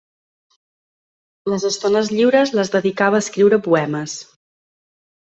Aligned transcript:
Les 1.53 1.65
estones 1.69 2.09
lliures 2.19 2.53
les 2.61 2.73
dedicava 2.77 3.21
a 3.21 3.25
escriure 3.27 3.61
poemes. 3.69 4.17